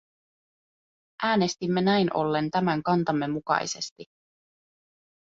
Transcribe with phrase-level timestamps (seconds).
[1.23, 4.05] Äänestimme näin ollen tämän kantamme mukaisesti.